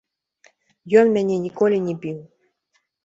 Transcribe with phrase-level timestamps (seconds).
[1.01, 2.17] Ён мяне ніколі не біў.